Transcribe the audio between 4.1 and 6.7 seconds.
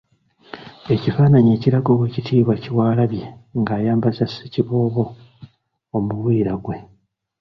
Ssekiboobo omuvuliya